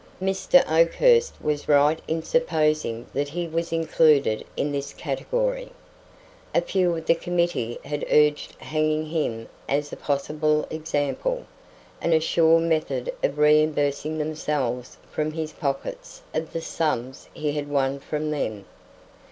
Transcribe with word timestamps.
Mr. 0.19 0.67
Oakhurst 0.67 1.35
was 1.39 1.69
right 1.69 2.01
in 2.07 2.23
supposing 2.23 3.05
that 3.13 3.29
he 3.29 3.47
was 3.47 3.71
included 3.71 4.43
in 4.57 4.71
this 4.71 4.93
category. 4.93 5.69
A 6.55 6.61
few 6.61 6.95
of 6.97 7.05
the 7.05 7.13
committee 7.13 7.77
had 7.85 8.03
urged 8.09 8.55
hanging 8.59 9.05
him 9.05 9.47
as 9.69 9.93
a 9.93 9.95
possible 9.95 10.65
example, 10.71 11.45
and 12.01 12.15
a 12.15 12.19
sure 12.19 12.59
method 12.59 13.13
of 13.23 13.37
reimbursing 13.37 14.17
themselves 14.17 14.97
from 15.11 15.33
his 15.33 15.53
pockets 15.53 16.23
of 16.33 16.51
the 16.51 16.61
sums 16.61 17.29
he 17.35 17.51
had 17.51 17.67
won 17.67 17.99
from 17.99 18.31
them. 18.31 18.65